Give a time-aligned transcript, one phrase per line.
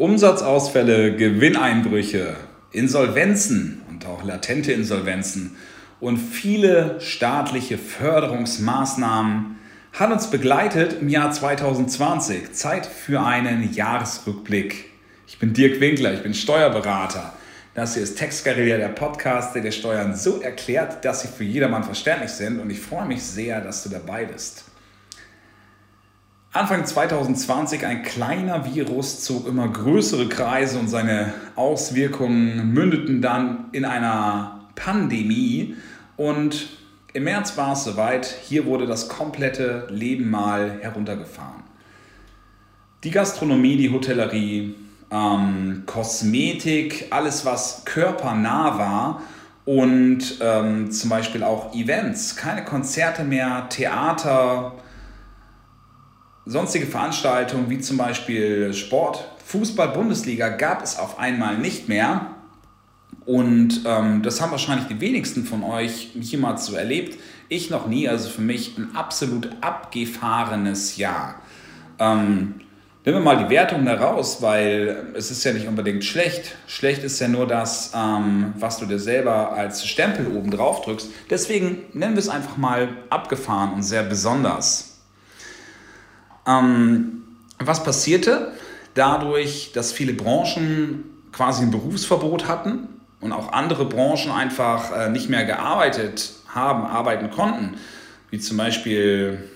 [0.00, 2.34] Umsatzausfälle, Gewinneinbrüche,
[2.72, 5.56] Insolvenzen und auch latente Insolvenzen
[6.00, 9.58] und viele staatliche Förderungsmaßnahmen
[9.92, 12.52] hat uns begleitet im Jahr 2020.
[12.52, 14.86] Zeit für einen Jahresrückblick.
[15.26, 17.34] Ich bin Dirk Winkler, ich bin Steuerberater.
[17.74, 21.84] Das hier ist Textguerilla, der Podcast, der dir Steuern so erklärt, dass sie für jedermann
[21.84, 22.58] verständlich sind.
[22.58, 24.64] Und ich freue mich sehr, dass du dabei bist.
[26.52, 33.84] Anfang 2020 ein kleiner Virus zog immer größere Kreise und seine Auswirkungen mündeten dann in
[33.84, 35.76] einer Pandemie.
[36.16, 36.70] Und
[37.12, 41.62] im März war es soweit, hier wurde das komplette Leben mal heruntergefahren.
[43.04, 44.74] Die Gastronomie, die Hotellerie,
[45.12, 49.22] ähm, Kosmetik, alles was körpernah war
[49.66, 54.72] und ähm, zum Beispiel auch Events, keine Konzerte mehr, Theater,
[56.50, 62.34] sonstige Veranstaltungen wie zum Beispiel Sport, Fußball, Bundesliga gab es auf einmal nicht mehr.
[63.24, 67.18] Und ähm, das haben wahrscheinlich die wenigsten von euch jemals so erlebt.
[67.48, 71.36] Ich noch nie, also für mich ein absolut abgefahrenes Jahr.
[71.98, 72.54] Ähm,
[73.02, 76.56] Nehmen wir mal die Wertung da raus, weil es ist ja nicht unbedingt schlecht.
[76.66, 81.08] Schlecht ist ja nur das, ähm, was du dir selber als Stempel oben drauf drückst.
[81.30, 84.89] Deswegen nennen wir es einfach mal abgefahren und sehr besonders.
[86.46, 87.22] Ähm,
[87.58, 88.52] was passierte?
[88.94, 92.88] Dadurch, dass viele Branchen quasi ein Berufsverbot hatten
[93.20, 97.76] und auch andere Branchen einfach äh, nicht mehr gearbeitet haben, arbeiten konnten,
[98.30, 99.48] wie zum Beispiel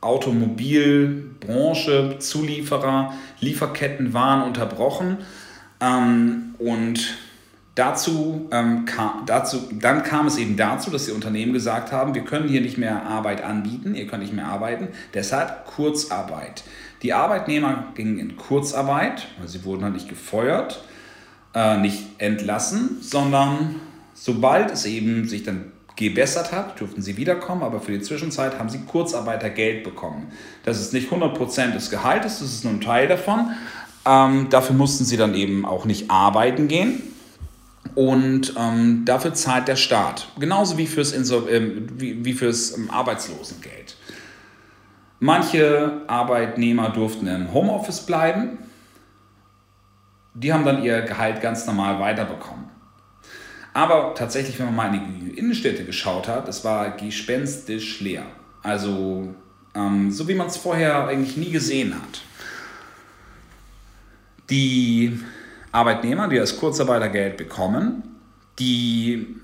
[0.00, 5.18] Automobilbranche, Zulieferer, Lieferketten waren unterbrochen.
[5.80, 7.16] Ähm, und
[7.78, 12.24] dazu, ähm, kam, dazu, dann kam es eben dazu, dass die Unternehmen gesagt haben, wir
[12.24, 16.64] können hier nicht mehr Arbeit anbieten, ihr könnt nicht mehr arbeiten, deshalb Kurzarbeit.
[17.02, 20.82] Die Arbeitnehmer gingen in Kurzarbeit, weil sie wurden halt nicht gefeuert,
[21.54, 23.76] äh, nicht entlassen, sondern
[24.12, 28.68] sobald es eben sich dann gebessert hat, durften sie wiederkommen, aber für die Zwischenzeit haben
[28.68, 30.32] sie Kurzarbeitergeld bekommen.
[30.64, 33.50] Das ist nicht 100% des Gehaltes, das ist nur ein Teil davon.
[34.04, 37.02] Ähm, dafür mussten sie dann eben auch nicht arbeiten gehen.
[37.98, 40.28] Und ähm, dafür zahlt der Staat.
[40.38, 43.96] Genauso wie fürs, Insol äh, wie, wie fürs ähm, Arbeitslosengeld.
[45.18, 48.58] Manche Arbeitnehmer durften im Homeoffice bleiben.
[50.34, 52.66] Die haben dann ihr Gehalt ganz normal weiterbekommen.
[53.74, 58.26] Aber tatsächlich, wenn man mal in die Innenstädte geschaut hat, es war gespenstisch leer.
[58.62, 59.34] Also
[59.74, 62.20] ähm, so wie man es vorher eigentlich nie gesehen hat.
[64.50, 65.18] Die
[65.72, 68.02] Arbeitnehmer, die das Kurzarbeitergeld bekommen,
[68.58, 69.36] die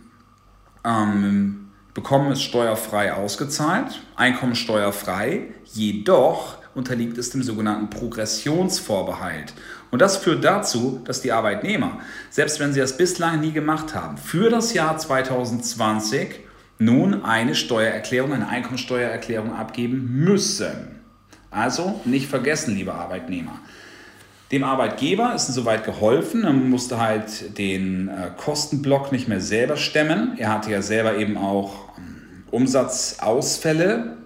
[0.85, 9.55] ähm, bekommen es steuerfrei ausgezahlt, einkommensteuerfrei, jedoch unterliegt es dem sogenannten Progressionsvorbehalt.
[9.91, 14.19] Und das führt dazu, dass die Arbeitnehmer, selbst wenn sie das bislang nie gemacht haben,
[14.19, 16.41] für das Jahr 2020
[16.79, 21.01] nun eine Steuererklärung, eine Einkommensteuererklärung abgeben müssen.
[21.51, 23.61] Also nicht vergessen, liebe Arbeitnehmer.
[24.55, 26.45] Dem Arbeitgeber ist insoweit geholfen.
[26.45, 30.37] Er musste halt den äh, Kostenblock nicht mehr selber stemmen.
[30.39, 34.17] Er hatte ja selber eben auch ähm, Umsatzausfälle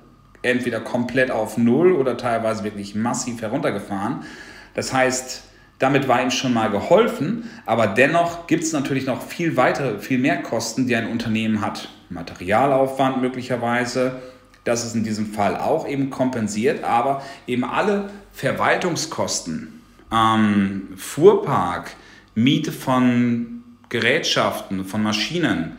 [0.43, 4.27] entweder komplett auf Null oder teilweise wirklich massiv heruntergefahren.
[4.75, 5.45] Das heißt,
[5.79, 10.19] damit war ihm schon mal geholfen, aber dennoch gibt es natürlich noch viel weitere, viel
[10.19, 11.89] mehr Kosten, die ein Unternehmen hat.
[12.11, 14.21] Materialaufwand möglicherweise,
[14.65, 19.78] das ist in diesem Fall auch eben kompensiert, aber eben alle Verwaltungskosten,
[20.13, 21.95] ähm, Fuhrpark,
[22.35, 25.77] Miete von Gerätschaften, von Maschinen,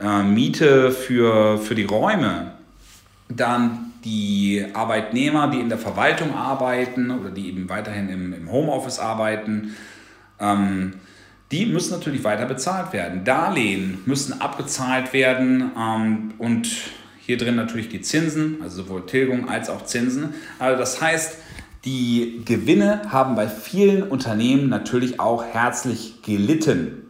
[0.00, 2.52] äh, Miete für, für die Räume,
[3.28, 8.98] dann die Arbeitnehmer, die in der Verwaltung arbeiten oder die eben weiterhin im, im Homeoffice
[8.98, 9.74] arbeiten,
[10.40, 10.94] ähm,
[11.50, 13.24] die müssen natürlich weiter bezahlt werden.
[13.24, 16.68] Darlehen müssen abgezahlt werden ähm, und
[17.20, 20.34] hier drin natürlich die Zinsen, also sowohl Tilgung als auch Zinsen.
[20.58, 21.38] Also das heißt,
[21.84, 27.04] die Gewinne haben bei vielen Unternehmen natürlich auch herzlich gelitten.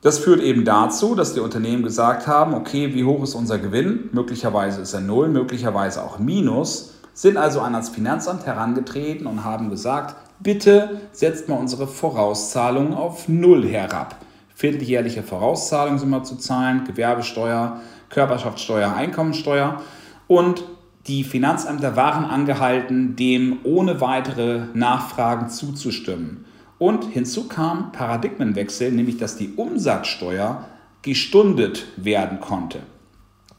[0.00, 4.10] Das führt eben dazu, dass die Unternehmen gesagt haben, okay, wie hoch ist unser Gewinn?
[4.12, 9.70] Möglicherweise ist er null, möglicherweise auch minus, sind also an das Finanzamt herangetreten und haben
[9.70, 14.16] gesagt, bitte setzt mal unsere Vorauszahlungen auf null herab.
[14.54, 19.82] Vierteljährliche Vorauszahlungen sind mal zu zahlen, Gewerbesteuer, Körperschaftssteuer, Einkommensteuer
[20.28, 20.64] und
[21.08, 26.44] die Finanzämter waren angehalten, dem ohne weitere Nachfragen zuzustimmen.
[26.78, 30.68] Und hinzu kam Paradigmenwechsel, nämlich dass die Umsatzsteuer
[31.02, 32.80] gestundet werden konnte.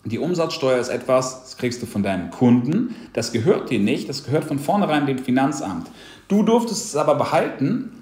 [0.06, 4.24] Die Umsatzsteuer ist etwas, das kriegst du von deinem Kunden, das gehört dir nicht, das
[4.24, 5.90] gehört von vornherein dem Finanzamt.
[6.30, 8.02] Du durftest es aber behalten,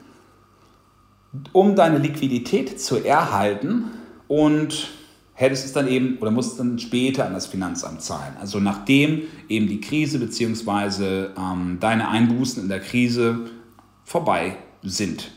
[1.54, 3.86] um deine Liquidität zu erhalten
[4.28, 4.90] und
[5.39, 8.36] hättest es dann eben oder musst dann später an das Finanzamt zahlen.
[8.42, 11.28] Also nachdem eben die Krise bzw.
[11.38, 13.42] Ähm, deine Einbußen in der Krise
[14.04, 15.30] vorbei sind.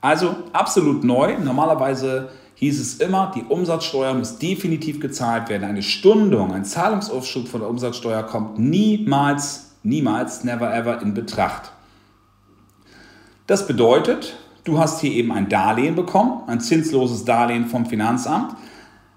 [0.00, 1.36] Also absolut neu.
[1.38, 5.64] Normalerweise hieß es immer, die Umsatzsteuer muss definitiv gezahlt werden.
[5.64, 11.70] Eine Stundung, ein Zahlungsaufschub von der Umsatzsteuer kommt niemals, niemals, never ever in Betracht.
[13.46, 18.56] Das bedeutet, Du hast hier eben ein Darlehen bekommen, ein zinsloses Darlehen vom Finanzamt.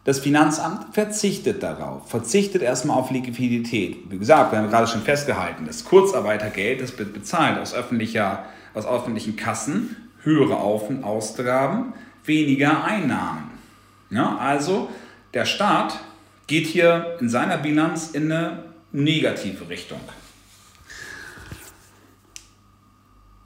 [0.04, 4.12] Das Finanzamt verzichtet darauf, verzichtet erstmal auf Liquidität.
[4.12, 8.86] Wie gesagt, wir haben gerade schon festgehalten, das Kurzarbeitergeld, das wird bezahlt aus, öffentlicher, aus
[8.86, 11.94] öffentlichen Kassen, höhere Auf- und Austraben,
[12.26, 13.52] weniger Einnahmen.
[14.10, 14.90] Ja, also
[15.34, 16.00] der Staat
[16.48, 20.00] geht hier in seiner Bilanz in eine negative Richtung.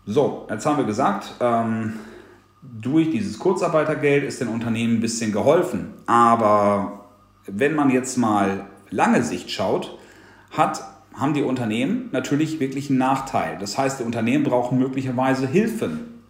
[0.06, 1.94] So, jetzt haben wir gesagt, ähm,
[2.62, 5.94] durch dieses Kurzarbeitergeld ist den Unternehmen ein bisschen geholfen.
[6.08, 7.06] Aber
[7.46, 9.98] wenn man jetzt mal lange Sicht schaut,
[10.52, 10.84] hat,
[11.14, 13.58] haben die Unternehmen natürlich wirklich einen Nachteil.
[13.60, 16.24] Das heißt, die Unternehmen brauchen möglicherweise Hilfen.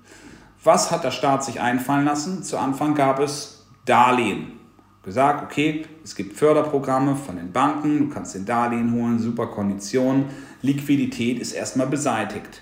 [0.63, 2.43] Was hat der Staat sich einfallen lassen?
[2.43, 4.59] Zu Anfang gab es Darlehen.
[5.03, 10.25] Gesagt, okay, es gibt Förderprogramme von den Banken, du kannst den Darlehen holen, super Konditionen,
[10.61, 12.61] Liquidität ist erstmal beseitigt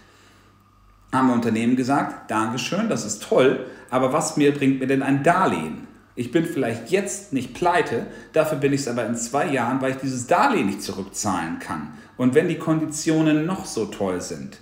[1.12, 5.24] haben wir Unternehmen gesagt, Dankeschön, das ist toll, aber was mir bringt mir denn ein
[5.24, 5.88] Darlehen?
[6.16, 9.92] Ich bin vielleicht jetzt nicht pleite, dafür bin ich es aber in zwei Jahren, weil
[9.92, 11.94] ich dieses Darlehen nicht zurückzahlen kann.
[12.18, 14.60] Und wenn die Konditionen noch so toll sind.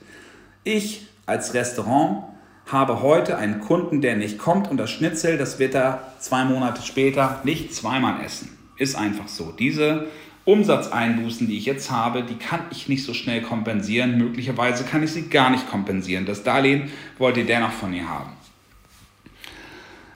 [0.64, 2.26] Ich als Restaurant
[2.68, 6.82] habe heute einen Kunden, der nicht kommt und das Schnitzel, das wird er zwei Monate
[6.82, 8.58] später nicht zweimal essen.
[8.78, 9.52] Ist einfach so.
[9.52, 10.06] Diese
[10.48, 14.18] Umsatzeinbußen, die ich jetzt habe, die kann ich nicht so schnell kompensieren.
[14.18, 16.26] Möglicherweise kann ich sie gar nicht kompensieren.
[16.26, 18.32] Das Darlehen wollt ihr dennoch von ihr haben.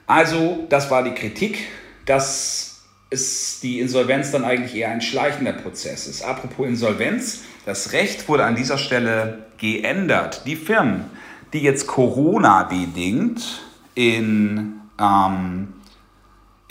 [0.06, 1.58] Also, das war die Kritik,
[2.06, 2.72] dass
[3.10, 6.22] ist die Insolvenz dann eigentlich eher ein schleichender Prozess ist.
[6.22, 10.46] Apropos Insolvenz, das Recht wurde an dieser Stelle geändert.
[10.46, 11.04] Die Firmen,
[11.52, 13.60] die jetzt Corona-bedingt
[13.94, 15.68] in ähm,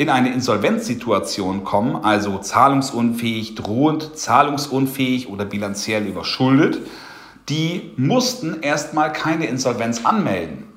[0.01, 6.79] in eine Insolvenzsituation kommen, also zahlungsunfähig, drohend zahlungsunfähig oder bilanziell überschuldet,
[7.49, 10.67] die mussten erstmal keine Insolvenz anmelden.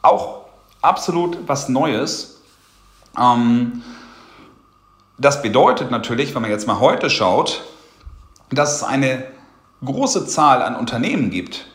[0.00, 0.46] Auch
[0.80, 2.40] absolut was Neues.
[3.18, 3.82] Ähm,
[5.18, 7.62] das bedeutet natürlich, wenn man jetzt mal heute schaut,
[8.48, 9.24] dass es eine
[9.84, 11.66] große Zahl an Unternehmen gibt,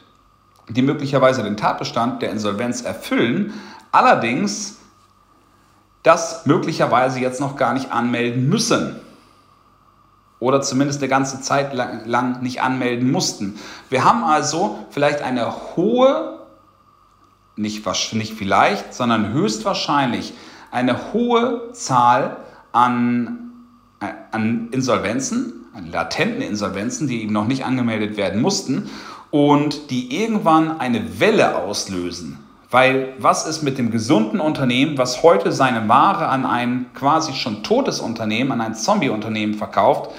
[0.69, 3.53] die möglicherweise den Tatbestand der Insolvenz erfüllen,
[3.91, 4.74] allerdings
[6.05, 8.95] das möglicherweise jetzt noch gar nicht anmelden müssen.
[10.39, 13.57] Oder zumindest eine ganze Zeit lang, nicht anmelden mussten.
[13.89, 16.39] Wir haben also vielleicht eine hohe,
[17.55, 20.33] nicht, nicht vielleicht, sondern höchstwahrscheinlich
[20.71, 22.37] eine hohe Zahl
[22.71, 23.53] an,
[24.01, 28.91] äh, an Insolvenzen, an latenten Insolvenzen, die eben noch nicht angemeldet werden mussten
[29.31, 32.44] und die irgendwann eine Welle auslösen
[32.75, 37.63] weil was ist mit dem gesunden Unternehmen, was heute seine Ware an ein quasi schon
[37.63, 40.11] totes Unternehmen, an ein Zombie-Unternehmen verkauft?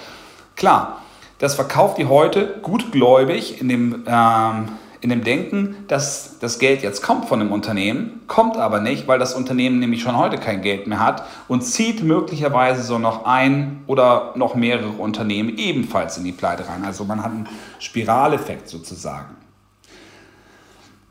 [0.56, 1.02] Klar,
[1.38, 4.68] das verkauft die heute gutgläubig in dem, ähm,
[5.02, 9.18] in dem Denken, dass das Geld jetzt kommt von dem Unternehmen, kommt aber nicht, weil
[9.18, 13.82] das Unternehmen nämlich schon heute kein Geld mehr hat und zieht möglicherweise so noch ein
[13.86, 16.86] oder noch mehrere Unternehmen ebenfalls in die Pleite rein.
[16.86, 17.48] Also man hat einen
[17.80, 19.35] Spiraleffekt sozusagen.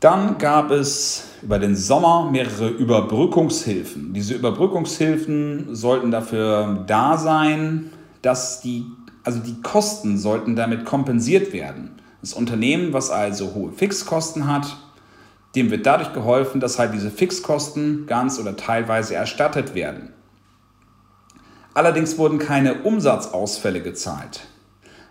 [0.00, 4.12] Dann gab es über den Sommer mehrere Überbrückungshilfen.
[4.12, 8.84] Diese Überbrückungshilfen sollten dafür da sein, dass die,
[9.24, 11.92] also die Kosten sollten damit kompensiert werden.
[12.20, 14.76] Das Unternehmen, was also hohe Fixkosten hat,
[15.54, 20.12] dem wird dadurch geholfen, dass halt diese Fixkosten ganz oder teilweise erstattet werden.
[21.72, 24.40] Allerdings wurden keine Umsatzausfälle gezahlt.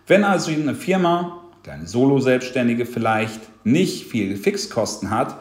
[0.08, 5.36] Wenn also eine Firma kleine Solo-Selbstständige vielleicht nicht viel Fixkosten hat,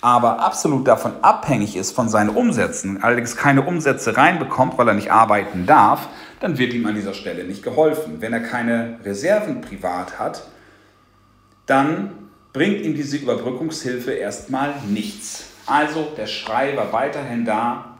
[0.00, 5.12] aber absolut davon abhängig ist von seinen Umsätzen, allerdings keine Umsätze reinbekommt, weil er nicht
[5.12, 6.08] arbeiten darf,
[6.40, 8.16] dann wird ihm an dieser Stelle nicht geholfen.
[8.18, 10.48] Wenn er keine Reserven privat hat,
[11.66, 12.10] dann
[12.52, 15.44] bringt ihm diese Überbrückungshilfe erstmal nichts.
[15.66, 17.98] Also der Schrei war weiterhin da.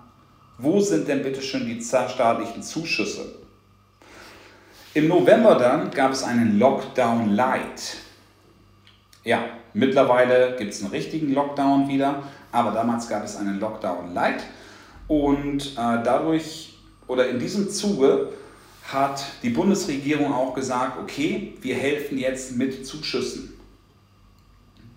[0.58, 3.38] Wo sind denn bitte schon die staatlichen Zuschüsse?
[4.99, 7.99] Im November dann gab es einen Lockdown Light.
[9.23, 14.43] Ja, mittlerweile gibt es einen richtigen Lockdown wieder, aber damals gab es einen Lockdown Light
[15.07, 18.33] und äh, dadurch oder in diesem Zuge
[18.93, 23.52] hat die Bundesregierung auch gesagt, okay, wir helfen jetzt mit Zuschüssen.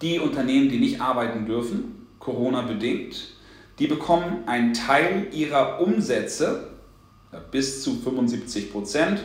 [0.02, 3.36] Die Unternehmen, die nicht arbeiten dürfen, Corona bedingt,
[3.78, 6.70] die bekommen einen Teil ihrer Umsätze,
[7.52, 9.22] bis zu 75 Prozent,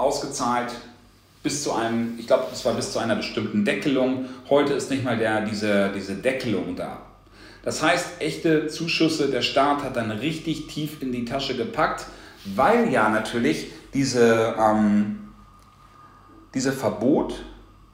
[0.00, 0.72] ausgezahlt
[1.42, 4.26] bis zu einem, ich glaube, es war bis zu einer bestimmten Deckelung.
[4.48, 7.02] Heute ist nicht mal der, diese, diese Deckelung da.
[7.62, 12.06] Das heißt, echte Zuschüsse, der Staat hat dann richtig tief in die Tasche gepackt,
[12.44, 15.30] weil ja natürlich diese, ähm,
[16.54, 17.44] diese Verbot,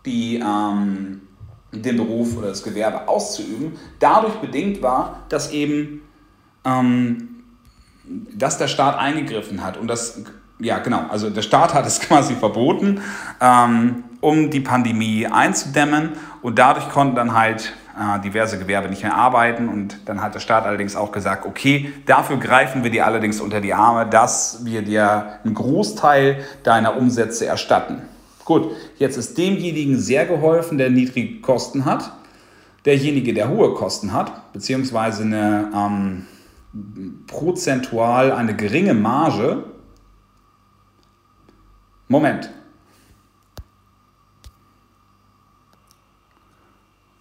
[0.05, 1.23] die, ähm,
[1.73, 6.03] den Beruf oder das Gewerbe auszuüben, dadurch bedingt war, dass eben
[6.65, 7.37] ähm,
[8.37, 10.23] dass der Staat eingegriffen hat und das
[10.59, 11.05] ja, genau.
[11.09, 13.01] Also der Staat hat es quasi verboten,
[13.41, 16.13] ähm, um die Pandemie einzudämmen.
[16.43, 19.69] Und dadurch konnten dann halt äh, diverse Gewerbe nicht mehr arbeiten.
[19.69, 23.61] Und dann hat der Staat allerdings auch gesagt, okay, dafür greifen wir dir allerdings unter
[23.61, 28.03] die Arme, dass wir dir einen Großteil deiner Umsätze erstatten.
[28.45, 32.13] Gut, jetzt ist demjenigen sehr geholfen, der niedrige Kosten hat.
[32.85, 36.27] Derjenige, der hohe Kosten hat, beziehungsweise eine ähm,
[37.27, 39.65] prozentual eine geringe Marge,
[42.09, 42.51] Moment.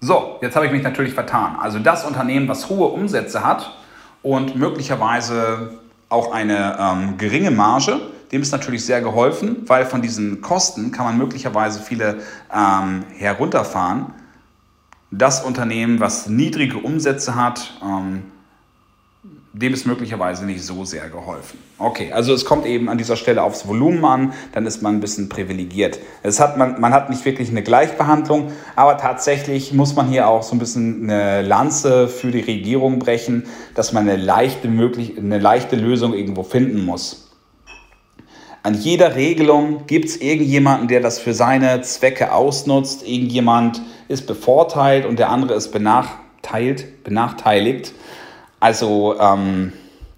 [0.01, 1.55] So, jetzt habe ich mich natürlich vertan.
[1.55, 3.75] Also das Unternehmen, was hohe Umsätze hat
[4.21, 7.99] und möglicherweise auch eine ähm, geringe Marge,
[8.31, 12.19] dem ist natürlich sehr geholfen, weil von diesen Kosten kann man möglicherweise viele
[12.53, 14.13] ähm, herunterfahren.
[15.09, 18.23] Das Unternehmen, was niedrige Umsätze hat, ähm,
[19.57, 21.57] dem ist möglicherweise nicht so sehr geholfen.
[21.77, 24.99] Okay, also es kommt eben an dieser Stelle aufs Volumen an, dann ist man ein
[24.99, 25.99] bisschen privilegiert.
[26.23, 30.43] Es hat man, man hat nicht wirklich eine Gleichbehandlung, aber tatsächlich muss man hier auch
[30.43, 33.45] so ein bisschen eine Lanze für die Regierung brechen,
[33.75, 37.31] dass man eine leichte, möglich, eine leichte Lösung irgendwo finden muss.
[38.61, 43.07] An jeder Regelung gibt es irgendjemanden, der das für seine Zwecke ausnutzt.
[43.07, 47.03] Irgendjemand ist bevorteilt und der andere ist benachteiligt.
[47.03, 47.93] benachteiligt.
[48.65, 49.73] Also ähm,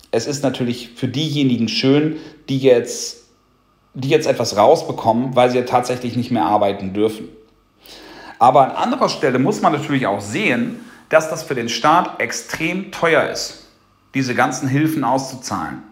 [0.09, 2.15] es ist natürlich für diejenigen schön,
[2.47, 3.25] die jetzt,
[3.93, 7.27] die jetzt etwas rausbekommen, weil sie ja tatsächlich nicht mehr arbeiten dürfen.
[8.39, 12.93] Aber an anderer Stelle muss man natürlich auch sehen, dass das für den Staat extrem
[12.93, 13.65] teuer ist,
[14.13, 15.83] diese ganzen Hilfen auszuzahlen.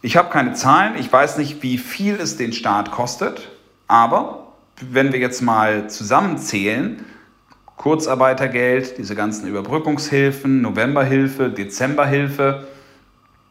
[0.00, 3.50] Ich habe keine Zahlen, ich weiß nicht, wie viel es den Staat kostet,
[3.88, 7.04] aber wenn wir jetzt mal zusammenzählen,
[7.76, 12.66] Kurzarbeitergeld, diese ganzen Überbrückungshilfen, Novemberhilfe, Dezemberhilfe.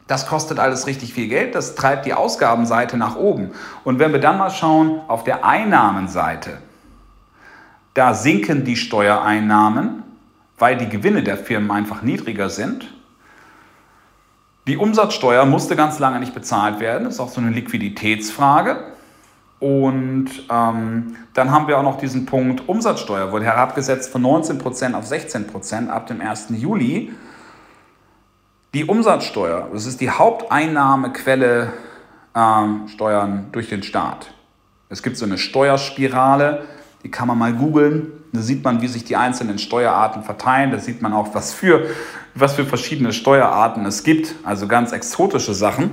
[0.07, 3.51] Das kostet alles richtig viel Geld, das treibt die Ausgabenseite nach oben.
[3.83, 6.57] Und wenn wir dann mal schauen auf der Einnahmenseite,
[7.93, 10.03] da sinken die Steuereinnahmen,
[10.57, 12.93] weil die Gewinne der Firmen einfach niedriger sind.
[14.67, 18.94] Die Umsatzsteuer musste ganz lange nicht bezahlt werden, das ist auch so eine Liquiditätsfrage.
[19.59, 25.09] Und ähm, dann haben wir auch noch diesen Punkt Umsatzsteuer, wurde herabgesetzt von 19% auf
[25.09, 26.47] 16% ab dem 1.
[26.49, 27.13] Juli.
[28.73, 31.71] Die Umsatzsteuer, das ist die Haupteinnahmequelle
[32.35, 34.33] ähm, Steuern durch den Staat.
[34.89, 36.65] Es gibt so eine Steuerspirale,
[37.03, 38.11] die kann man mal googeln.
[38.33, 40.71] Da sieht man, wie sich die einzelnen Steuerarten verteilen.
[40.71, 41.87] Da sieht man auch, was für,
[42.33, 44.35] was für verschiedene Steuerarten es gibt.
[44.43, 45.91] Also ganz exotische Sachen.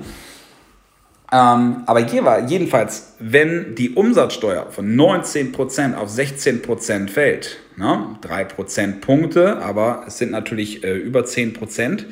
[1.32, 2.00] Ähm, aber
[2.46, 10.30] jedenfalls, wenn die Umsatzsteuer von 19% auf 16% fällt, ne, 3 Prozentpunkte, aber es sind
[10.30, 12.04] natürlich äh, über 10%,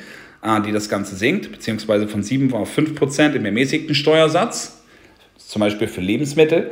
[0.43, 4.81] äh, die das Ganze sinkt, beziehungsweise von 7 auf 5% im ermäßigten Steuersatz,
[5.37, 6.71] zum Beispiel für Lebensmittel,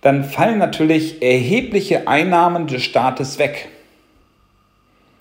[0.00, 3.68] dann fallen natürlich erhebliche Einnahmen des Staates weg.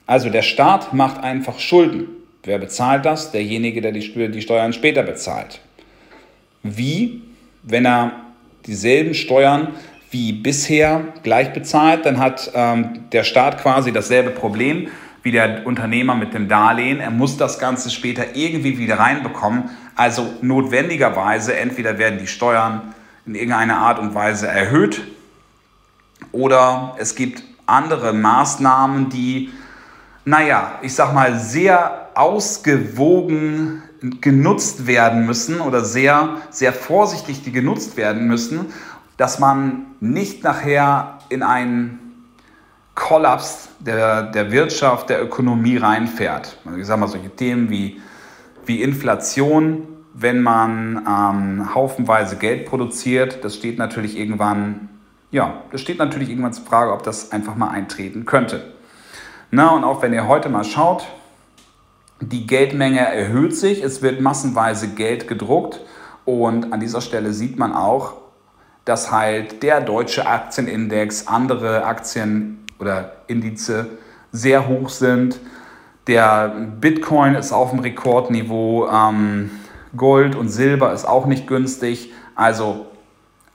[0.08, 2.08] Also der Staat macht einfach Schulden.
[2.44, 3.32] Wer bezahlt das?
[3.32, 5.60] Derjenige, der die Steuern später bezahlt
[6.66, 7.22] wie,
[7.64, 8.12] wenn er
[8.66, 9.70] dieselben Steuern
[10.12, 14.88] wie bisher gleich bezahlt, dann hat ähm, der Staat quasi dasselbe Problem
[15.24, 17.00] wie der Unternehmer mit dem Darlehen.
[17.00, 19.70] Er muss das Ganze später irgendwie wieder reinbekommen.
[19.96, 22.94] Also notwendigerweise entweder werden die Steuern
[23.26, 25.02] in irgendeiner Art und Weise erhöht
[26.32, 29.52] oder es gibt andere Maßnahmen, die,
[30.26, 33.84] naja, ich sag mal, sehr ausgewogen
[34.22, 38.74] genutzt werden müssen oder sehr, sehr vorsichtig die genutzt werden müssen,
[39.18, 42.00] dass man nicht nachher in einen
[42.96, 46.58] Kollaps der, der Wirtschaft, der Ökonomie reinfährt.
[46.66, 48.02] Also ich sage mal solche Themen wie,
[48.66, 54.90] wie Inflation, wenn man ähm, haufenweise Geld produziert, das steht natürlich irgendwann,
[55.32, 58.74] ja, das steht natürlich irgendwann zur Frage, ob das einfach mal eintreten könnte.
[59.52, 61.06] Na, und auch wenn ihr heute mal schaut,
[62.32, 65.82] die Geldmenge erhöht sich, es wird massenweise Geld gedruckt
[66.26, 68.14] Und an dieser Stelle sieht man auch,
[68.86, 73.88] dass halt der deutsche Aktienindex, andere Aktien oder Indize
[74.32, 75.40] sehr hoch sind.
[76.08, 79.50] Der Bitcoin ist auf dem Rekordniveau, ähm,
[79.98, 82.12] Gold und Silber ist auch nicht günstig.
[82.36, 82.88] Also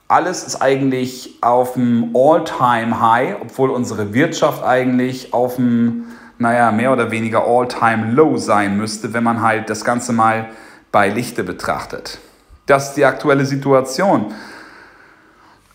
[0.07, 6.07] alles ist eigentlich auf dem All-Time-High, obwohl unsere Wirtschaft eigentlich auf dem,
[6.41, 10.49] naja, mehr oder weniger All-Time-Low sein müsste, wenn man halt das Ganze mal
[10.91, 12.17] bei Lichte betrachtet.
[12.65, 14.33] Das ist die aktuelle Situation.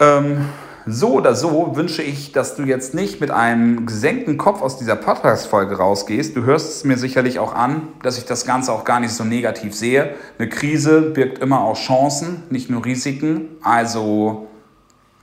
[0.00, 0.48] Ähm,
[0.84, 4.96] so oder so wünsche ich, dass du jetzt nicht mit einem gesenkten Kopf aus dieser
[4.96, 6.36] Podcast-Folge rausgehst.
[6.36, 9.22] Du hörst es mir sicherlich auch an, dass ich das Ganze auch gar nicht so
[9.22, 10.16] negativ sehe.
[10.38, 13.50] Eine Krise birgt immer auch Chancen, nicht nur Risiken.
[13.62, 14.48] Also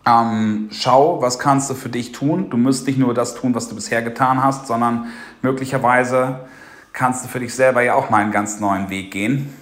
[0.05, 2.49] ähm, schau, was kannst du für dich tun.
[2.49, 5.07] Du musst nicht nur das tun, was du bisher getan hast, sondern
[5.43, 6.39] möglicherweise
[6.91, 9.53] kannst du für dich selber ja auch mal einen ganz neuen Weg gehen.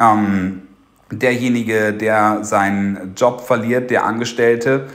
[0.00, 0.62] Ähm,
[1.10, 4.88] derjenige, der seinen Job verliert, der Angestellte,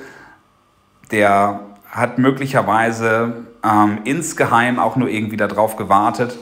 [1.12, 1.60] der
[1.90, 6.38] hat möglicherweise ähm, insgeheim auch nur irgendwie darauf gewartet,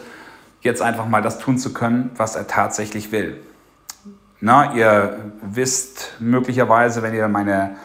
[0.61, 3.41] jetzt einfach mal das tun zu können, was er tatsächlich will.
[4.41, 7.75] Na, ihr wisst möglicherweise, wenn ihr meine,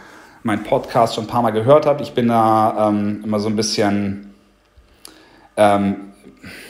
[0.42, 3.56] meinen Podcast schon ein paar Mal gehört habt, ich bin da ähm, immer so ein
[3.56, 4.33] bisschen,
[5.56, 5.96] ähm,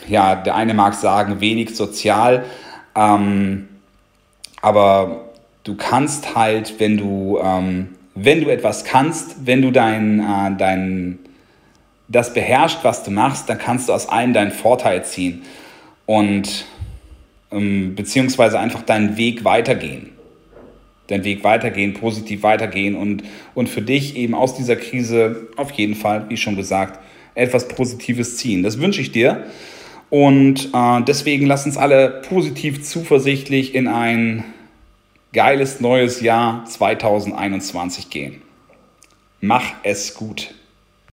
[0.07, 2.45] ja, der eine mag sagen, wenig sozial,
[2.95, 3.67] ähm,
[4.61, 5.29] aber
[5.63, 11.19] du kannst halt, wenn du ähm, wenn du etwas kannst, wenn du dein, äh, dein,
[12.07, 15.43] das beherrscht, was du machst, dann kannst du aus allem deinen Vorteil ziehen
[16.05, 16.65] und
[17.51, 20.11] ähm, beziehungsweise einfach deinen Weg weitergehen.
[21.07, 23.23] Deinen Weg weitergehen, positiv weitergehen und,
[23.53, 26.99] und für dich eben aus dieser Krise auf jeden Fall, wie schon gesagt,
[27.35, 28.63] etwas Positives ziehen.
[28.63, 29.45] Das wünsche ich dir.
[30.09, 34.43] Und äh, deswegen lass uns alle positiv zuversichtlich in ein
[35.33, 38.41] geiles neues Jahr 2021 gehen.
[39.41, 40.55] Mach es gut.